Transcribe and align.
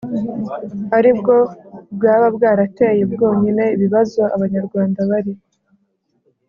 ari 0.97 1.11
bwo 1.19 1.37
bwaba 1.95 2.27
bwarateye 2.35 3.03
bwonyine 3.13 3.63
ibibazo 3.75 4.21
Abanyarwanda 4.35 4.99
bari 5.09 5.33